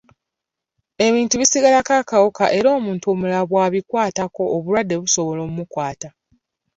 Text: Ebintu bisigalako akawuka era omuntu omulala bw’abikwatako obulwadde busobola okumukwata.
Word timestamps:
Ebintu 1.05 1.33
bisigalako 1.41 1.91
akawuka 2.01 2.45
era 2.57 2.67
omuntu 2.77 3.05
omulala 3.13 3.41
bw’abikwatako 3.49 4.41
obulwadde 4.55 4.95
busobola 5.01 5.39
okumukwata. 5.43 6.09